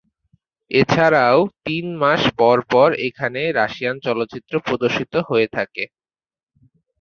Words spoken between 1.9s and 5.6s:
মাস পর পর এখানে রাশিয়ান চলচ্চিত্র প্রদর্শিত হয়ে